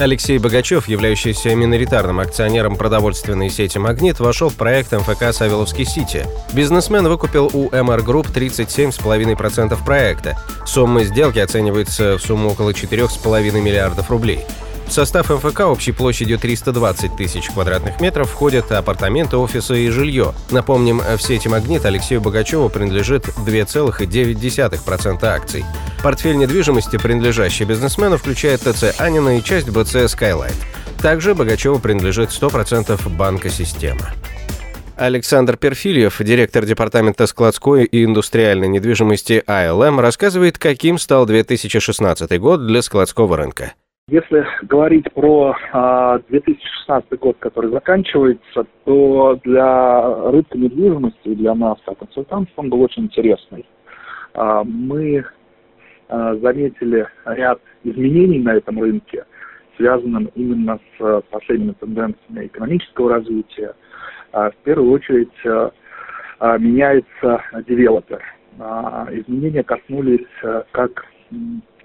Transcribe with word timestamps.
Алексей 0.00 0.38
Богачев, 0.38 0.88
являющийся 0.88 1.54
миноритарным 1.54 2.20
акционером 2.20 2.76
продовольственной 2.76 3.50
сети 3.50 3.76
«Магнит», 3.76 4.18
вошел 4.18 4.48
в 4.48 4.54
проект 4.54 4.92
МФК 4.92 5.32
«Савеловский 5.32 5.84
Сити». 5.84 6.26
Бизнесмен 6.54 7.06
выкупил 7.06 7.50
у 7.52 7.68
MR 7.70 8.00
Group 8.00 8.28
37,5% 8.28 9.84
проекта. 9.84 10.38
Сумма 10.66 11.04
сделки 11.04 11.38
оценивается 11.38 12.16
в 12.16 12.22
сумму 12.22 12.50
около 12.50 12.70
4,5 12.70 13.60
миллиардов 13.60 14.10
рублей. 14.10 14.40
В 14.86 14.92
состав 14.92 15.30
МФК 15.30 15.60
общей 15.60 15.92
площадью 15.92 16.38
320 16.38 17.16
тысяч 17.16 17.48
квадратных 17.50 18.00
метров 18.00 18.28
входят 18.28 18.72
апартаменты, 18.72 19.36
офисы 19.36 19.84
и 19.84 19.90
жилье. 19.90 20.34
Напомним, 20.50 21.00
в 21.00 21.22
сети 21.22 21.46
«Магнит» 21.46 21.84
Алексею 21.84 22.20
Богачеву 22.20 22.70
принадлежит 22.70 23.28
2,9% 23.28 25.24
акций. 25.24 25.64
Портфель 26.02 26.36
недвижимости, 26.36 26.96
принадлежащий 26.96 27.64
бизнесмену, 27.66 28.16
включает 28.16 28.60
ТЦ 28.60 28.98
«Анина» 28.98 29.36
и 29.36 29.42
часть 29.42 29.68
БЦ 29.68 30.10
«SkyLight». 30.10 30.54
Также 31.02 31.34
Богачеву 31.34 31.78
принадлежит 31.78 32.30
100% 32.30 32.98
банка 33.18 33.50
«Система». 33.50 34.06
Александр 34.96 35.58
Перфильев, 35.58 36.22
директор 36.22 36.64
департамента 36.64 37.26
складской 37.26 37.84
и 37.84 38.04
индустриальной 38.04 38.68
недвижимости 38.68 39.42
АЛМ, 39.46 40.00
рассказывает, 40.00 40.58
каким 40.58 40.96
стал 40.96 41.26
2016 41.26 42.40
год 42.40 42.66
для 42.66 42.80
складского 42.80 43.36
рынка. 43.36 43.74
Если 44.08 44.46
говорить 44.62 45.12
про 45.12 45.54
а, 45.72 46.18
2016 46.30 47.18
год, 47.18 47.36
который 47.40 47.70
заканчивается, 47.70 48.64
то 48.84 49.38
для 49.44 50.30
рынка 50.30 50.56
недвижимости 50.56 51.34
для 51.34 51.54
нас, 51.54 51.78
как 51.84 51.98
консультантов, 51.98 52.52
он 52.56 52.70
был 52.70 52.80
очень 52.80 53.04
интересный. 53.04 53.66
А, 54.34 54.64
мы 54.64 55.18
а, 55.18 55.24
заметили 56.10 57.06
ряд 57.24 57.60
изменений 57.84 58.40
на 58.40 58.54
этом 58.54 58.80
рынке, 58.80 59.24
связанным 59.76 60.30
именно 60.34 60.78
с 60.98 61.22
последними 61.30 61.72
тенденциями 61.72 62.46
экономического 62.46 63.10
развития. 63.10 63.74
А, 64.32 64.50
в 64.50 64.56
первую 64.56 64.92
очередь 64.92 65.46
а, 65.46 65.72
а, 66.38 66.58
меняется 66.58 67.42
девелопер. 67.66 68.22
А, 68.58 69.08
изменения 69.10 69.62
коснулись 69.62 70.26
как 70.72 71.06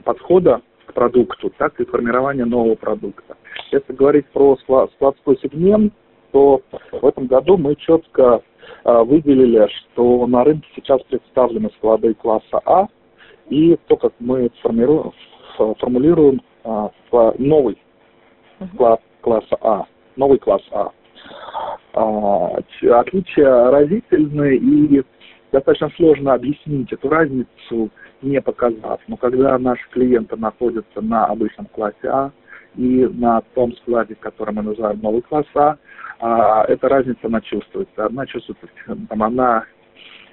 подхода 0.04 0.62
продукту, 0.94 1.52
так 1.58 1.80
и 1.80 1.86
формирование 1.86 2.46
нового 2.46 2.76
продукта. 2.76 3.38
Если 3.72 3.94
говорить 3.94 4.26
про 4.28 4.58
складской 4.58 5.38
сегмент, 5.42 5.94
то 6.32 6.62
в 6.92 7.06
этом 7.06 7.28
году 7.28 7.58
мы 7.58 7.76
четко 7.76 8.42
э, 8.84 9.04
выделили, 9.04 9.68
что 9.68 10.26
на 10.28 10.44
рынке 10.44 10.68
сейчас 10.76 11.02
представлены 11.04 11.70
склады 11.78 12.14
класса 12.14 12.62
А, 12.66 12.88
и 13.50 13.78
то, 13.88 13.98
как 13.98 14.14
мы 14.20 14.50
формируем, 14.62 15.12
формулируем 15.58 16.42
э, 16.64 16.90
новый 17.38 17.78
склад 18.74 19.02
класса 19.22 19.58
А, 19.62 19.86
новый 20.16 20.40
класс 20.40 20.62
А. 20.72 20.92
Э, 21.94 22.90
отличия 22.92 23.72
разительные, 23.72 24.58
и 24.58 25.04
достаточно 25.52 25.90
сложно 25.96 26.34
объяснить 26.34 26.92
эту 26.92 27.10
разницу 27.10 27.90
не 28.22 28.42
показав. 28.42 29.00
Но 29.08 29.18
когда 29.18 29.58
наши 29.58 29.88
клиенты 29.90 30.36
находятся 30.36 31.02
на 31.02 31.26
обычном 31.26 31.68
классе 31.68 32.08
А 32.08 32.32
и 32.76 33.08
на 33.14 33.42
том 33.54 33.74
складе, 33.78 34.16
который 34.16 34.54
мы 34.54 34.64
называем 34.64 35.00
новый 35.02 35.22
класс 35.22 35.46
А, 35.56 35.78
а 36.20 36.66
эта 36.66 36.90
разница, 36.90 37.20
она 37.24 37.42
чувствуется. 37.42 38.06
Она 38.06 38.26
чувствуется, 38.26 38.68
там, 38.86 39.24
она 39.24 39.66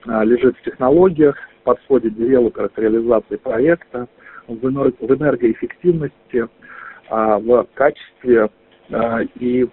а, 0.07 0.25
лежит 0.25 0.57
в 0.57 0.63
технологиях, 0.63 1.37
подходе 1.63 2.11
девелопера 2.11 2.69
к 2.69 2.79
реализации 2.79 3.37
проекта, 3.37 4.09
в, 4.47 4.67
энергоэффективности, 4.67 6.49
а, 7.09 7.39
в 7.39 7.67
качестве 7.75 8.51
и 9.39 9.67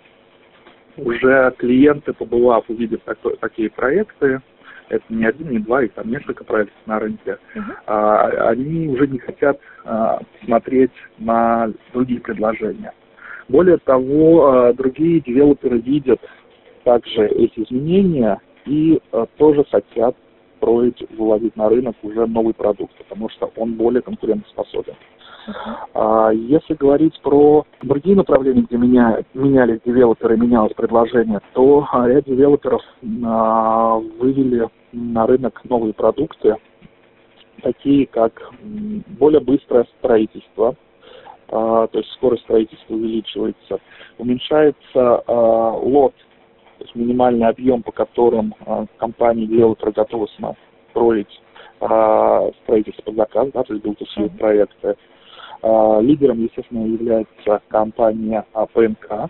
уже 0.98 1.54
клиенты, 1.58 2.14
побывав, 2.14 2.66
увидев 2.70 3.02
такие 3.40 3.70
проекты, 3.70 4.42
это 4.90 5.04
не 5.10 5.26
один, 5.26 5.50
не 5.52 5.60
два, 5.60 5.84
и 5.84 5.88
там 5.88 6.10
несколько 6.10 6.44
проектов 6.44 6.76
на 6.86 7.00
рынке, 7.00 7.38
uh-huh. 7.56 7.62
а, 7.86 8.50
они 8.50 8.88
уже 8.88 9.08
не 9.08 9.20
хотят 9.20 9.60
а, 9.86 10.20
смотреть 10.44 10.92
на 11.20 11.72
другие 11.94 12.20
предложения. 12.20 12.92
Более 13.48 13.78
того, 13.78 14.48
а, 14.48 14.74
другие 14.74 15.22
девелоперы 15.22 15.80
видят 15.80 16.20
также 16.84 17.28
эти 17.28 17.62
изменения 17.62 18.40
и 18.66 19.00
а, 19.12 19.28
тоже 19.38 19.64
хотят 19.70 20.16
строить, 20.60 21.04
выводить 21.18 21.56
на 21.56 21.70
рынок 21.70 21.96
уже 22.04 22.28
новый 22.28 22.54
продукт, 22.54 22.94
потому 22.98 23.30
что 23.30 23.52
он 23.56 23.74
более 23.74 24.02
конкурентоспособен. 24.02 24.94
А 25.94 26.30
если 26.32 26.76
говорить 26.76 27.20
про 27.22 27.66
другие 27.82 28.16
направления, 28.16 28.62
где 28.62 28.78
меня, 28.78 29.24
менялись 29.34 29.80
девелоперы, 29.84 30.38
менялось 30.38 30.74
предложение, 30.74 31.40
то 31.54 31.88
ряд 32.06 32.26
девелоперов 32.26 32.82
а, 33.26 33.96
вывели 34.20 34.68
на 34.92 35.26
рынок 35.26 35.62
новые 35.64 35.94
продукты, 35.94 36.56
такие 37.64 38.06
как 38.08 38.52
более 38.62 39.42
быстрое 39.42 39.86
строительство, 39.98 40.76
а, 41.48 41.88
то 41.88 41.98
есть 41.98 42.12
скорость 42.12 42.44
строительства 42.44 42.94
увеличивается, 42.94 43.80
уменьшается 44.18 45.24
а, 45.26 45.72
лот, 45.72 46.14
то 46.80 46.86
есть 46.86 46.96
минимальный 46.96 47.48
объем, 47.48 47.84
по 47.84 47.92
которым 47.92 48.56
а, 48.66 48.86
компании 48.98 49.46
девелоперы 49.46 49.92
готовы 49.92 50.28
строить 50.90 51.42
а, 51.82 52.50
строительство 52.64 53.04
под 53.04 53.16
заказ, 53.16 53.50
да, 53.54 53.64
то 53.64 53.74
есть 53.74 53.86
build 53.86 54.38
проекты. 54.38 54.96
А, 55.62 56.00
лидером, 56.00 56.42
естественно, 56.42 56.86
является 56.86 57.62
компания 57.68 58.46
ПНК, 58.74 59.30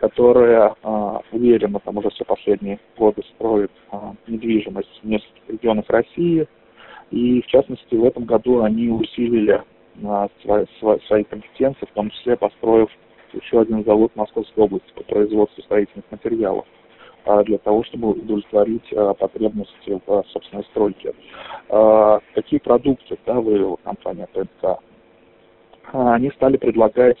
которая 0.00 0.74
а, 0.82 1.20
уверенно 1.30 1.78
там 1.80 1.98
уже 1.98 2.08
все 2.10 2.24
последние 2.24 2.78
годы 2.96 3.22
строит 3.34 3.70
а, 3.90 4.14
недвижимость 4.26 5.00
в 5.02 5.06
нескольких 5.06 5.48
регионах 5.48 5.84
России. 5.88 6.46
И 7.10 7.42
в 7.42 7.46
частности 7.46 7.94
в 7.94 8.04
этом 8.04 8.24
году 8.24 8.62
они 8.62 8.88
усилили 8.88 9.62
свои, 10.42 10.64
свои, 10.78 10.98
свои 11.06 11.24
компетенции, 11.24 11.86
в 11.86 11.94
том 11.94 12.10
числе 12.10 12.36
построив 12.36 12.90
еще 13.32 13.60
один 13.60 13.84
завод 13.84 14.12
Московской 14.14 14.64
области 14.64 14.90
по 14.94 15.02
производству 15.04 15.62
строительных 15.62 16.04
материалов 16.10 16.66
а, 17.24 17.42
для 17.44 17.58
того, 17.58 17.84
чтобы 17.84 18.10
удовлетворить 18.10 18.92
а, 18.92 19.14
потребности 19.14 20.00
в 20.06 20.24
собственной 20.28 20.64
стройке. 20.64 21.14
А, 21.68 22.20
какие 22.34 22.60
продукты 22.60 23.18
да, 23.26 23.34
вывела 23.40 23.76
компания 23.76 24.28
ПНК? 24.32 24.80
А, 25.92 26.14
они 26.14 26.30
стали 26.32 26.56
предлагать 26.56 27.18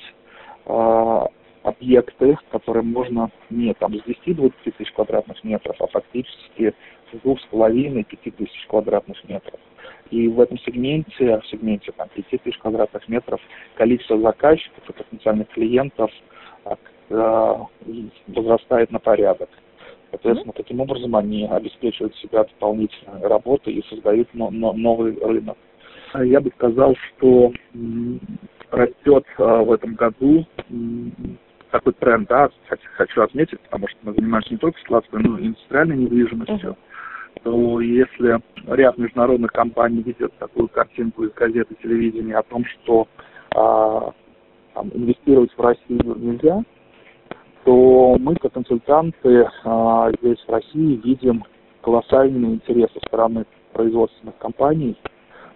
а, 0.66 1.26
объекты, 1.62 2.36
которые 2.50 2.82
можно 2.82 3.30
не 3.50 3.74
там 3.74 3.94
с 3.94 4.02
10-20 4.02 4.52
тысяч 4.64 4.92
квадратных 4.92 5.42
метров, 5.44 5.76
а 5.80 5.86
фактически 5.86 6.74
с 7.12 7.20
двух 7.22 7.40
с 7.40 7.44
половиной 7.46 8.04
пяти 8.04 8.30
тысяч 8.30 8.66
квадратных 8.68 9.22
метров. 9.28 9.58
И 10.10 10.28
в 10.28 10.40
этом 10.40 10.58
сегменте, 10.58 11.38
в 11.38 11.46
сегменте 11.46 11.92
там, 11.92 12.08
5 12.14 12.42
тысяч 12.42 12.58
квадратных 12.58 13.08
метров, 13.08 13.40
количество 13.76 14.18
заказчиков 14.20 14.88
и 14.88 14.92
потенциальных 14.92 15.48
клиентов 15.48 16.10
э, 17.10 17.54
возрастает 18.28 18.90
на 18.90 18.98
порядок. 18.98 19.50
Соответственно, 20.10 20.54
таким 20.54 20.80
образом 20.80 21.14
они 21.16 21.46
обеспечивают 21.46 22.16
себя 22.16 22.44
дополнительной 22.44 23.26
работой 23.26 23.74
и 23.74 23.86
создают 23.88 24.28
но, 24.32 24.50
но, 24.50 24.72
новый 24.72 25.18
рынок. 25.22 25.58
Я 26.14 26.40
бы 26.40 26.50
сказал, 26.56 26.96
что 26.96 27.52
растет 28.70 29.24
а, 29.36 29.62
в 29.62 29.72
этом 29.72 29.94
году 29.94 30.46
такой 31.70 31.92
тренд, 31.94 32.28
да, 32.28 32.48
хочу 32.96 33.22
отметить, 33.22 33.60
потому 33.60 33.88
что 33.88 33.98
мы 34.02 34.14
занимаемся 34.14 34.52
не 34.52 34.56
только 34.56 34.80
складской, 34.80 35.22
но 35.22 35.38
и 35.38 35.48
индустриальной 35.48 35.96
недвижимостью, 35.96 36.70
uh-huh. 36.70 36.76
То 37.42 37.80
если 37.80 38.40
ряд 38.66 38.98
международных 38.98 39.52
компаний 39.52 40.02
видят 40.02 40.32
такую 40.38 40.68
картинку 40.68 41.24
из 41.24 41.32
газеты, 41.32 41.76
телевидения 41.82 42.36
о 42.36 42.42
том, 42.42 42.64
что 42.64 43.06
а, 43.54 44.12
там, 44.74 44.90
инвестировать 44.94 45.52
в 45.56 45.60
Россию 45.60 46.16
нельзя, 46.16 46.62
то 47.64 48.16
мы, 48.18 48.34
как 48.36 48.52
консультанты 48.52 49.48
а, 49.64 50.10
здесь 50.20 50.38
в 50.46 50.50
России, 50.50 51.00
видим 51.04 51.44
колоссальный 51.82 52.54
интерес 52.54 52.90
со 52.92 53.00
стороны 53.06 53.46
производственных 53.72 54.36
компаний 54.38 54.96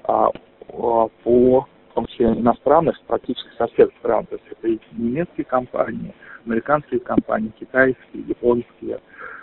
а, 0.05 0.29
а, 0.69 1.09
по 1.25 1.67
в 1.93 1.95
том 1.95 2.07
числе 2.07 2.29
иностранных, 2.29 2.99
практически 3.07 3.51
со 3.59 3.67
всех 3.67 3.91
стран. 3.99 4.25
То 4.27 4.37
есть 4.37 4.47
это 4.51 4.67
и 4.67 4.79
немецкие 4.93 5.45
компании, 5.45 6.15
американские 6.47 7.01
компании, 7.01 7.53
китайские, 7.61 8.23
японские, 8.27 8.99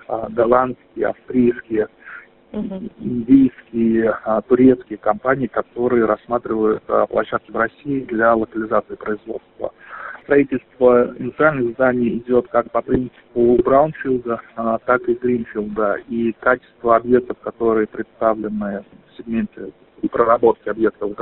а, 0.07 0.27
голландские, 0.29 1.07
австрийские, 1.07 1.87
индийские, 2.51 4.17
а, 4.23 4.41
турецкие 4.41 4.97
компании, 4.97 5.47
которые 5.47 6.05
рассматривают 6.05 6.83
а, 6.87 7.05
площадки 7.05 7.51
в 7.51 7.55
России 7.55 8.01
для 8.01 8.35
локализации 8.35 8.95
производства. 8.95 9.73
Строительство 10.23 11.13
индустриальных 11.17 11.73
зданий 11.73 12.17
идет 12.17 12.47
как 12.49 12.71
по 12.71 12.81
принципу 12.81 13.57
браунфилда, 13.63 14.39
так 14.85 15.09
и 15.09 15.15
гринфилда. 15.15 16.01
И 16.07 16.33
качество 16.39 16.97
объектов, 16.97 17.37
которые 17.39 17.87
представлены 17.87 18.83
в 18.83 19.17
сегменте 19.17 19.71
и 20.03 20.07
проработки 20.07 20.69
объектов 20.69 21.17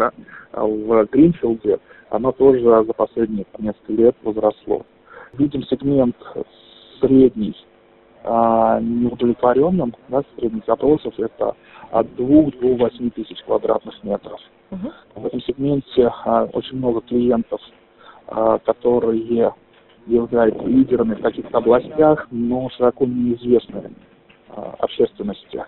в 0.51 1.05
Гринфилде, 1.09 1.79
оно 2.09 2.33
тоже 2.33 2.59
за 2.59 2.93
последние 2.93 3.45
несколько 3.59 3.93
лет 3.93 4.15
возросло. 4.23 4.85
Видим 5.37 5.63
сегмент 5.63 6.17
средний, 6.99 7.55
а, 8.23 8.79
неудовлетворенным, 8.79 9.93
да, 10.09 10.23
средних 10.37 10.65
запросов 10.65 11.13
это 11.17 11.55
от 11.91 12.15
2 12.15 12.27
до 12.61 12.75
8 12.75 13.09
тысяч 13.11 13.41
квадратных 13.43 14.03
метров. 14.03 14.39
Uh-huh. 14.71 14.91
В 15.15 15.25
этом 15.25 15.41
сегменте 15.41 16.11
а, 16.25 16.45
очень 16.53 16.77
много 16.77 17.01
клиентов, 17.01 17.61
а, 18.27 18.57
которые 18.59 19.53
являются 20.05 20.63
лидерами 20.65 21.15
в 21.15 21.21
каких-то 21.21 21.57
областях, 21.57 22.27
но 22.31 22.69
широко 22.69 23.05
неизвестны 23.05 23.91
а, 24.49 24.75
общественности. 24.79 25.63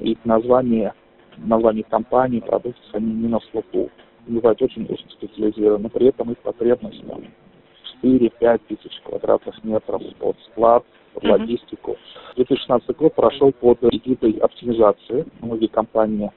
Их 0.00 0.18
название, 0.24 0.94
название 1.36 1.84
компаний, 1.84 2.40
продукции, 2.40 2.82
они 2.92 3.12
не 3.12 3.28
на 3.28 3.40
слуху. 3.50 3.90
Бывают 4.26 4.60
очень 4.60 4.84
узкоспециализированы, 4.84 5.84
но 5.84 5.88
при 5.88 6.08
этом 6.08 6.32
их 6.32 6.38
потребность 6.38 7.02
4-5 8.02 8.60
тысяч 8.68 9.00
квадратных 9.04 9.62
метров 9.64 10.02
под 10.18 10.36
склад, 10.50 10.84
под 11.14 11.24
mm-hmm. 11.24 11.30
логистику. 11.30 11.96
2016 12.36 12.96
год 12.96 13.14
прошел 13.14 13.52
под 13.52 13.78
эгидой 13.82 14.32
оптимизации. 14.32 15.26
Многие 15.40 15.68
компании 15.68 16.30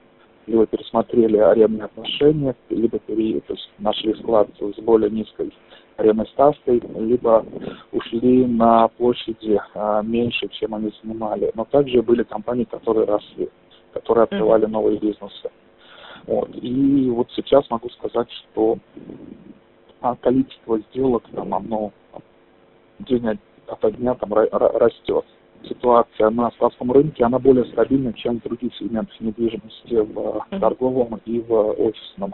либо 0.47 0.65
пересмотрели 0.65 1.37
арендные 1.37 1.85
отношения, 1.85 2.55
либо 2.69 2.99
пере, 2.99 3.39
то 3.41 3.53
есть 3.53 3.69
нашли 3.77 4.13
склад 4.15 4.49
с 4.59 4.81
более 4.81 5.09
низкой 5.09 5.53
арендной 5.97 6.27
ставкой, 6.27 6.81
либо 6.95 7.45
ушли 7.91 8.45
на 8.45 8.87
площади 8.87 9.59
а, 9.75 10.01
меньше, 10.01 10.47
чем 10.49 10.73
они 10.73 10.91
занимали. 11.03 11.51
Но 11.55 11.65
также 11.65 12.01
были 12.01 12.23
компании, 12.23 12.63
которые 12.63 13.05
росли, 13.05 13.49
которые 13.93 14.23
открывали 14.23 14.65
новые 14.65 14.97
бизнесы. 14.97 15.49
Вот. 16.25 16.49
И 16.53 17.09
вот 17.09 17.29
сейчас 17.35 17.69
могу 17.69 17.89
сказать, 17.89 18.29
что 18.31 18.77
а 20.01 20.15
количество 20.15 20.79
сделок 20.79 21.23
там 21.33 21.53
оно 21.53 21.91
день 22.99 23.39
ото 23.67 23.91
дня 23.91 24.15
там 24.15 24.33
растет. 24.33 25.25
Ситуация 25.63 26.31
на 26.31 26.49
складском 26.51 26.91
рынке, 26.91 27.23
она 27.23 27.37
более 27.37 27.65
стабильна, 27.65 28.13
чем 28.13 28.39
в 28.39 28.43
других 28.43 28.75
сегментах 28.75 29.19
недвижимости 29.19 29.93
в 29.93 30.17
uh-huh. 30.17 30.59
торговом 30.59 31.19
и 31.25 31.39
в 31.39 31.53
офисном. 31.53 32.33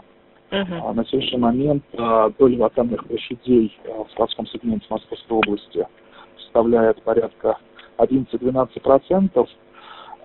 Uh-huh. 0.50 0.94
На 0.94 1.04
сегодняшний 1.04 1.38
момент 1.38 1.84
а, 1.98 2.30
доля 2.38 2.56
вакантных 2.56 3.06
площадей 3.06 3.78
в 3.84 4.10
складском 4.12 4.46
сегменте 4.46 4.86
Московской 4.88 5.36
области 5.36 5.86
составляет 6.38 7.02
порядка 7.02 7.58
11-12%, 7.98 9.48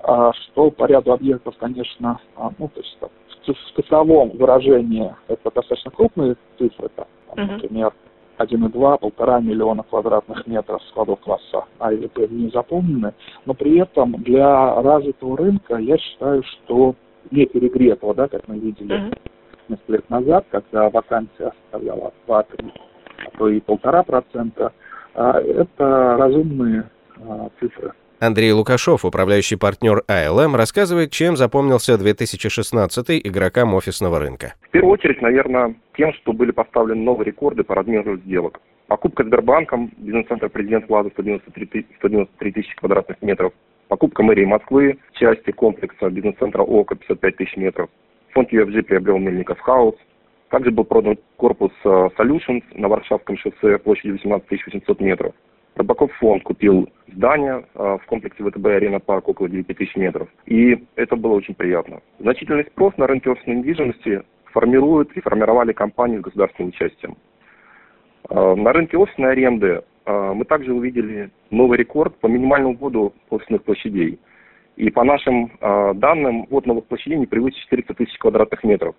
а, 0.04 0.32
что 0.32 0.72
по 0.72 0.86
ряду 0.86 1.12
объектов, 1.12 1.56
конечно, 1.60 2.22
а, 2.38 2.52
ну, 2.58 2.70
то 2.70 2.80
есть 2.80 2.98
в 3.46 3.76
цифровом 3.76 4.30
выражении 4.38 5.14
это 5.28 5.52
достаточно 5.52 5.92
крупные 5.92 6.38
цифры, 6.58 6.90
там, 7.36 7.46
uh-huh. 7.46 7.52
например, 7.54 7.94
1,2, 8.38 9.00
полтора 9.00 9.40
миллиона 9.40 9.84
квадратных 9.84 10.48
метров 10.48 10.82
складов 10.90 11.20
класса 11.20 11.66
А 11.80 11.94
или 11.94 12.08
Б 12.08 12.28
не 12.30 12.50
заполнены, 12.50 13.14
но 13.46 13.54
при 13.54 13.80
этом 13.80 14.14
для 14.24 14.82
развитого 14.82 15.38
рынка 15.38 15.76
я 15.78 15.98
считаю, 15.98 16.44
что 16.44 16.96
не 17.32 17.46
перегретого, 17.46 18.14
да, 18.14 18.28
как 18.28 18.48
мы 18.48 18.58
видели 18.58 18.96
uh-huh. 18.96 19.18
несколько 19.70 19.92
лет 19.94 20.10
назад, 20.10 20.46
когда 20.50 20.90
вакансия 20.90 21.54
составляла 21.62 22.12
2-3, 22.28 22.72
а 23.28 23.38
то 23.38 23.50
и 23.50 23.60
полтора 23.60 24.04
процента, 24.04 24.74
а 25.14 25.40
это 25.40 26.18
разумные 26.18 26.90
а, 27.28 27.50
цифры. 27.60 27.94
Андрей 28.24 28.54
Лукашов, 28.54 29.04
управляющий 29.04 29.58
партнер 29.58 30.04
АЛМ, 30.08 30.56
рассказывает, 30.56 31.12
чем 31.12 31.36
запомнился 31.36 31.98
2016 31.98 33.28
игрокам 33.28 33.74
офисного 33.74 34.18
рынка. 34.18 34.54
В 34.62 34.70
первую 34.72 34.94
очередь, 34.94 35.22
наверное, 35.22 35.76
тем, 35.98 36.14
что 36.14 36.32
были 36.32 36.52
поставлены 36.52 37.02
новые 37.04 37.26
рекорды 37.28 37.64
по 37.64 37.76
размеру 37.76 38.16
сделок. 38.18 38.62
Покупка 38.88 39.26
Сбербанком, 39.26 39.92
бизнес-центр 39.98 40.48
«Президент 40.48 40.88
Плаза» 40.88 41.10
193, 41.10 41.86
193 41.98 42.52
тысячи 42.54 42.76
квадратных 42.78 43.22
метров. 43.22 43.52
Покупка 43.90 44.24
мэрии 44.24 44.46
Москвы, 44.46 45.00
части 45.14 45.52
комплекса 45.52 46.10
бизнес-центра 46.10 46.62
ОКО 46.62 46.96
55 46.96 47.36
тысяч 47.36 47.58
метров. 47.58 47.90
Фонд 48.34 48.54
UFG 48.54 48.84
приобрел 48.84 49.18
Мельников 49.18 49.60
Хаус. 49.60 49.96
Также 50.50 50.72
был 50.72 50.86
продан 50.86 51.18
корпус 51.36 51.72
э, 51.84 52.10
Solutions 52.18 52.64
на 52.76 52.88
Варшавском 52.88 53.38
шоссе 53.38 53.80
площадью 53.80 54.14
18 54.14 54.48
800 54.50 55.02
метров. 55.02 55.34
Рыбаков 55.76 56.14
фонд 56.18 56.44
купил 56.44 56.90
здание 57.08 57.66
э, 57.74 57.98
в 58.02 58.06
комплексе 58.06 58.44
ВТБ 58.44 58.66
Арена 58.66 59.00
Парк 59.00 59.28
около 59.28 59.50
9 59.50 59.66
тысяч 59.76 59.96
метров. 59.96 60.30
И 60.46 60.86
это 60.96 61.16
было 61.16 61.34
очень 61.34 61.56
приятно. 61.56 62.02
Значительный 62.20 62.66
спрос 62.66 62.96
на 62.98 63.08
рынке 63.08 63.32
офисной 63.32 63.56
недвижимости 63.58 64.22
формируют 64.52 65.12
и 65.14 65.22
формировали 65.22 65.74
компании 65.74 66.20
с 66.20 66.22
государственным 66.22 66.70
участием. 66.70 67.18
Э, 68.30 68.56
на 68.56 68.72
рынке 68.72 68.98
офисной 68.98 69.32
аренды 69.32 69.82
э, 70.06 70.34
мы 70.36 70.46
также 70.46 70.74
увидели 70.74 71.32
новый 71.50 71.80
рекорд 71.80 72.16
по 72.18 72.28
минимальному 72.28 72.76
вводу 72.76 73.14
офисных 73.32 73.64
площадей. 73.64 74.20
И 74.76 74.90
по 74.90 75.04
нашим 75.04 75.52
данным, 75.62 76.48
ввод 76.50 76.66
новых 76.66 76.86
площадей 76.86 77.20
не 77.20 77.28
превысит 77.28 77.60
400 77.60 77.94
тысяч 77.94 78.18
квадратных 78.18 78.64
метров. 78.64 78.96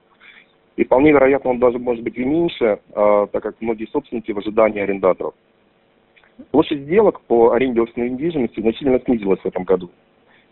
И 0.77 0.85
вполне 0.85 1.11
вероятно, 1.11 1.51
он 1.51 1.59
даже 1.59 1.81
может 1.81 2.05
быть 2.05 2.17
и 2.17 2.25
меньше, 2.25 2.79
так 2.95 3.43
как 3.43 3.57
многие 3.61 3.87
собственники 3.87 4.31
в 4.31 4.39
ожидании 4.39 4.81
арендаторов. 4.81 5.35
Площадь 6.51 6.81
сделок 6.81 7.21
по 7.23 7.53
аренде 7.53 7.81
офисной 7.81 8.11
недвижимости 8.11 8.61
значительно 8.61 9.01
снизилась 9.01 9.41
в 9.41 9.47
этом 9.47 9.65
году. 9.65 9.91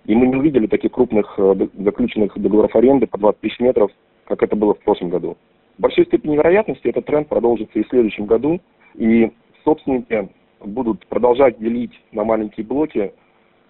И 0.05 0.15
мы 0.15 0.27
не 0.27 0.37
увидели 0.37 0.67
таких 0.67 0.93
крупных 0.93 1.35
э, 1.39 1.55
заключенных 1.79 2.37
договоров 2.39 2.75
аренды 2.75 3.07
по 3.07 3.19
20 3.19 3.41
тысяч 3.41 3.61
метров, 3.61 3.91
как 4.27 4.43
это 4.43 4.57
было 4.57 4.75
в 4.75 4.81
прошлом 4.81 5.11
году. 5.11 5.37
В 5.79 5.83
большой 5.83 6.07
степени 6.07 6.37
вероятности 6.37 6.89
этот 6.89 7.07
тренд 7.07 7.29
продолжится 7.29 7.79
и 7.79 7.85
в 7.85 7.89
следующем 7.89 8.27
году, 8.27 8.61
и 8.95 9.33
собственники 9.65 10.29
будут 10.61 11.07
продолжать 11.07 11.59
делить 11.59 11.99
на 12.13 12.25
маленькие 12.25 12.67
блоки 12.67 12.99
э, 12.99 13.13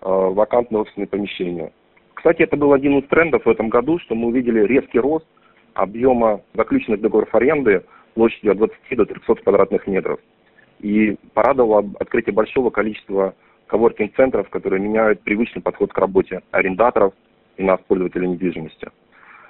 вакантные 0.01 0.83
офисные 0.83 1.07
помещения. 1.07 1.73
Кстати, 2.15 2.43
это 2.43 2.57
был 2.57 2.73
один 2.73 2.99
из 2.99 3.09
трендов 3.09 3.45
в 3.45 3.51
этом 3.51 3.69
году, 3.69 3.99
что 3.99 4.15
мы 4.15 4.29
увидели 4.29 4.61
резкий 4.61 4.99
рост 4.99 5.27
объема 5.75 6.43
заключенных 6.55 7.01
договоров 7.01 7.35
аренды 7.35 7.85
площадью 8.15 8.53
от 8.53 8.59
20 8.59 8.77
до 8.97 9.07
300 9.07 9.35
квадратных 9.37 9.87
метров. 9.87 10.21
И 10.83 11.17
порадовало 11.33 11.91
открытие 11.99 12.35
большого 12.35 12.71
количества 12.71 13.35
коворкинг-центров, 13.69 14.51
которые 14.51 14.83
меняют 14.83 15.23
привычный 15.23 15.63
подход 15.63 15.93
к 15.93 15.99
работе 15.99 16.43
арендаторов 16.51 17.15
и 17.57 17.63
нас, 17.63 17.81
пользователей 17.87 18.29
недвижимости. 18.29 18.89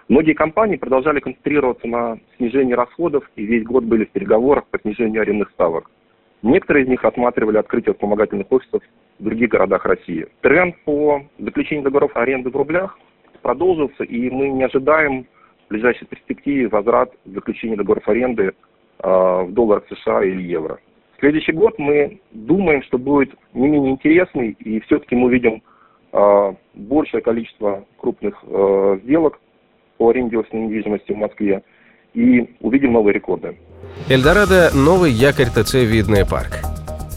Многие 0.09 0.35
компании 0.35 0.77
продолжали 0.77 1.21
концентрироваться 1.21 1.87
на 1.89 2.19
снижении 2.37 2.75
расходов 2.75 3.29
и 3.35 3.45
весь 3.45 3.65
год 3.65 3.85
были 3.85 4.05
в 4.05 4.11
переговорах 4.11 4.67
по 4.67 4.79
снижению 4.81 5.23
арендных 5.23 5.51
ставок. 5.51 5.91
Некоторые 6.43 6.85
из 6.85 6.89
них 6.89 7.03
рассматривали 7.03 7.57
открытие 7.57 7.95
вспомогательных 7.95 8.51
офисов 8.51 8.83
в 9.19 9.25
других 9.25 9.49
городах 9.49 9.85
России. 9.85 10.27
Тренд 10.41 10.77
по 10.85 11.23
заключению 11.39 11.85
договоров 11.85 12.17
аренды 12.17 12.51
в 12.51 12.57
рублях 12.57 12.99
продолжился, 13.43 14.05
и 14.05 14.29
мы 14.31 14.51
не 14.51 14.65
ожидаем 14.65 15.25
в 15.67 15.71
ближайшей 15.71 16.07
перспективе 16.07 16.69
возврат 16.69 17.13
заключения 17.25 17.77
договоров 17.77 18.09
аренды 18.09 18.53
э, 18.53 18.53
в 19.09 19.53
долларах 19.53 19.85
США 19.89 20.25
или 20.25 20.43
евро. 20.43 20.79
Следующий 21.23 21.53
год 21.53 21.79
мы 21.79 22.19
думаем, 22.33 22.83
что 22.83 22.99
будет 22.99 23.31
не 23.55 23.69
менее 23.69 23.93
интересный, 23.93 24.57
и 24.59 24.81
все-таки 24.81 25.15
мы 25.15 25.27
увидим 25.27 25.63
э, 26.13 26.55
большее 26.75 27.21
количество 27.23 27.85
крупных 27.97 28.43
э, 28.43 28.99
сделок 29.05 29.39
по 29.99 30.11
аренде 30.11 30.37
недвижимости 30.37 31.13
в 31.13 31.17
Москве 31.17 31.63
и 32.13 32.57
увидим 32.59 32.95
новые 32.95 33.15
рекорды. 33.15 33.57
Эльдорадо– 34.11 34.71
новый 34.75 35.13
якорь 35.13 35.47
ТЦ 35.47 35.75
«Видный 35.75 36.29
парк». 36.29 36.72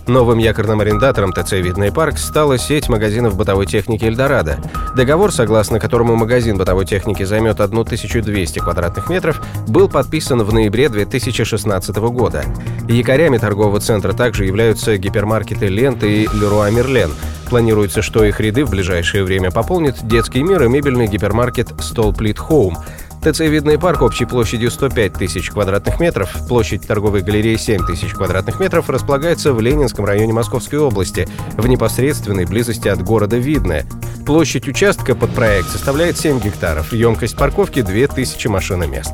Новым 0.08 0.38
якорным 0.38 0.82
арендатором 0.82 1.34
ТЦ 1.34 1.54
«Видный 1.54 1.92
парк» 1.92 2.20
стала 2.20 2.60
сеть 2.60 2.90
магазинов 2.90 3.36
бытовой 3.36 3.66
техники 3.66 4.06
«Эльдорадо». 4.06 4.60
Договор, 4.96 5.32
согласно 5.32 5.80
которому 5.80 6.16
магазин 6.16 6.58
бытовой 6.58 6.86
техники 6.86 7.24
займет 7.24 7.60
1200 7.60 8.60
квадратных 8.60 9.10
метров, 9.10 9.42
был 9.68 9.90
подписан 9.90 10.44
в 10.44 10.54
ноябре 10.54 10.90
2016 10.90 11.96
года. 11.98 12.44
Якорями 12.88 13.40
торгового 13.40 13.80
центра 13.80 14.14
также 14.14 14.46
являются 14.46 14.96
гипермаркеты 14.98 15.68
«Лента» 15.68 16.06
и 16.06 16.28
«Леруа 16.34 16.70
Мерлен». 16.70 17.10
Планируется, 17.50 18.04
что 18.04 18.24
их 18.24 18.40
ряды 18.40 18.64
в 18.64 18.70
ближайшее 18.70 19.24
время 19.24 19.50
пополнит 19.50 20.08
детский 20.08 20.44
мир 20.44 20.64
и 20.64 20.68
мебельный 20.68 21.08
гипермаркет 21.08 21.70
«Столплит 21.80 22.38
Хоум», 22.38 22.78
ТЦ 23.26 23.40
«Видный 23.40 23.80
парк» 23.80 24.04
общей 24.04 24.26
площадью 24.26 24.70
105 24.70 25.14
тысяч 25.14 25.50
квадратных 25.50 26.00
метров, 26.00 26.32
площадь 26.48 26.86
торговой 26.86 27.24
галереи 27.24 27.56
7 27.56 27.84
тысяч 27.84 28.14
квадратных 28.14 28.60
метров 28.60 28.88
располагается 28.88 29.52
в 29.52 29.60
Ленинском 29.60 30.06
районе 30.06 30.32
Московской 30.32 30.78
области, 30.78 31.28
в 31.58 31.66
непосредственной 31.66 32.46
близости 32.46 32.88
от 32.88 33.02
города 33.02 33.38
Видное. 33.38 33.88
Площадь 34.28 34.68
участка 34.68 35.16
под 35.16 35.32
проект 35.32 35.70
составляет 35.70 36.20
7 36.20 36.40
гектаров, 36.40 36.94
емкость 36.94 37.36
парковки 37.36 37.82
2000 37.82 38.48
машиномест. 38.48 39.14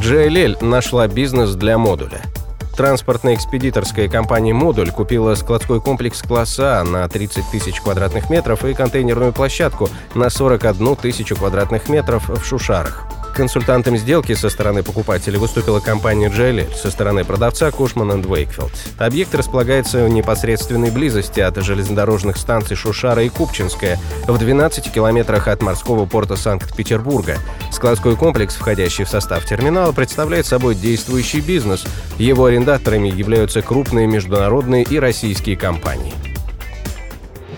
JLL 0.00 0.64
нашла 0.64 1.06
бизнес 1.06 1.54
для 1.54 1.78
модуля– 1.78 2.20
Транспортно-экспедиторская 2.76 4.08
компания 4.08 4.54
«Модуль» 4.54 4.90
купила 4.90 5.34
складской 5.34 5.80
комплекс 5.80 6.22
класса 6.22 6.80
А 6.80 6.84
на 6.84 7.06
30 7.08 7.44
тысяч 7.50 7.80
квадратных 7.80 8.30
метров 8.30 8.64
и 8.64 8.74
контейнерную 8.74 9.32
площадку 9.32 9.90
на 10.14 10.30
41 10.30 10.96
тысячу 10.96 11.36
квадратных 11.36 11.88
метров 11.88 12.28
в 12.28 12.42
Шушарах. 12.44 13.06
Консультантом 13.34 13.96
сделки 13.96 14.34
со 14.34 14.50
стороны 14.50 14.82
покупателя 14.82 15.38
выступила 15.38 15.80
компания 15.80 16.28
JLL, 16.28 16.74
со 16.76 16.90
стороны 16.90 17.24
продавца 17.24 17.70
Кушман 17.70 18.12
энд 18.12 18.26
Wakefield. 18.26 18.72
Объект 18.98 19.34
располагается 19.34 20.04
в 20.04 20.08
непосредственной 20.10 20.90
близости 20.90 21.40
от 21.40 21.56
железнодорожных 21.56 22.36
станций 22.36 22.76
Шушара 22.76 23.22
и 23.22 23.30
Купчинская, 23.30 23.98
в 24.26 24.38
12 24.38 24.92
километрах 24.92 25.48
от 25.48 25.62
морского 25.62 26.04
порта 26.04 26.36
Санкт-Петербурга. 26.36 27.38
Складской 27.70 28.16
комплекс, 28.16 28.54
входящий 28.54 29.04
в 29.04 29.08
состав 29.08 29.44
терминала, 29.46 29.92
представляет 29.92 30.46
собой 30.46 30.74
действующий 30.74 31.40
бизнес. 31.40 31.84
Его 32.18 32.44
арендаторами 32.44 33.08
являются 33.08 33.62
крупные 33.62 34.06
международные 34.06 34.84
и 34.84 34.98
российские 34.98 35.56
компании. 35.56 36.12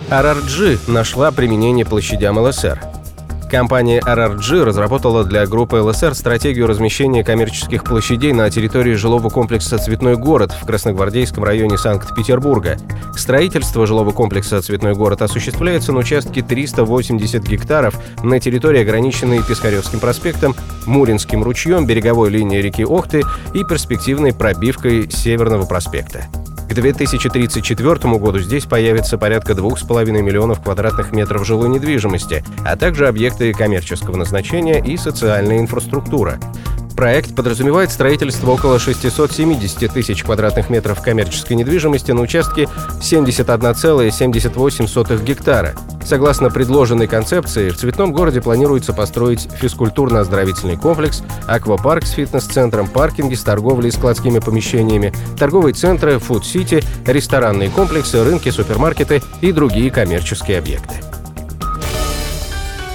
RRG 0.08 0.90
нашла 0.90 1.32
применение 1.32 1.84
площадям 1.84 2.38
ЛСР. 2.38 2.93
Компания 3.50 4.00
RRG 4.00 4.64
разработала 4.64 5.24
для 5.24 5.46
группы 5.46 5.76
ЛСР 5.76 6.14
стратегию 6.14 6.66
размещения 6.66 7.22
коммерческих 7.22 7.84
площадей 7.84 8.32
на 8.32 8.50
территории 8.50 8.94
жилого 8.94 9.28
комплекса 9.28 9.78
«Цветной 9.78 10.16
город» 10.16 10.52
в 10.52 10.66
Красногвардейском 10.66 11.44
районе 11.44 11.78
Санкт-Петербурга. 11.78 12.76
Строительство 13.16 13.86
жилого 13.86 14.10
комплекса 14.10 14.60
«Цветной 14.60 14.94
город» 14.94 15.22
осуществляется 15.22 15.92
на 15.92 16.00
участке 16.00 16.42
380 16.42 17.46
гектаров 17.46 17.98
на 18.22 18.40
территории, 18.40 18.82
ограниченной 18.82 19.42
Пискаревским 19.42 20.00
проспектом, 20.00 20.54
Муринским 20.86 21.42
ручьем, 21.42 21.86
береговой 21.86 22.30
линией 22.30 22.62
реки 22.62 22.84
Охты 22.84 23.22
и 23.52 23.64
перспективной 23.64 24.34
пробивкой 24.34 25.10
Северного 25.10 25.64
проспекта. 25.66 26.26
К 26.68 26.74
2034 26.74 28.18
году 28.18 28.38
здесь 28.38 28.64
появится 28.64 29.18
порядка 29.18 29.52
2,5 29.52 30.10
миллионов 30.22 30.62
квадратных 30.62 31.12
метров 31.12 31.46
жилой 31.46 31.68
недвижимости, 31.68 32.44
а 32.64 32.76
также 32.76 33.06
объекты 33.06 33.52
коммерческого 33.52 34.16
назначения 34.16 34.82
и 34.82 34.96
социальная 34.96 35.58
инфраструктура. 35.60 36.40
Проект 36.96 37.34
подразумевает 37.34 37.90
строительство 37.90 38.52
около 38.52 38.78
670 38.78 39.92
тысяч 39.92 40.22
квадратных 40.22 40.70
метров 40.70 41.02
коммерческой 41.02 41.54
недвижимости 41.54 42.12
на 42.12 42.22
участке 42.22 42.68
71,78 43.00 45.24
гектара. 45.24 45.74
Согласно 46.04 46.50
предложенной 46.50 47.08
концепции, 47.08 47.70
в 47.70 47.76
Цветном 47.76 48.12
городе 48.12 48.40
планируется 48.40 48.92
построить 48.92 49.48
физкультурно-оздоровительный 49.60 50.76
комплекс, 50.76 51.24
аквапарк 51.48 52.04
с 52.04 52.12
фитнес-центром, 52.12 52.86
паркинги 52.88 53.34
с 53.34 53.42
торговлей 53.42 53.88
и 53.88 53.92
складскими 53.92 54.38
помещениями, 54.38 55.12
торговые 55.38 55.74
центры, 55.74 56.18
фуд-сити, 56.18 56.84
ресторанные 57.06 57.70
комплексы, 57.70 58.22
рынки, 58.22 58.50
супермаркеты 58.50 59.22
и 59.40 59.50
другие 59.50 59.90
коммерческие 59.90 60.58
объекты. 60.58 61.03